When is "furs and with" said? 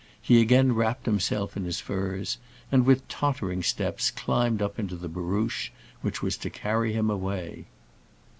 1.79-3.07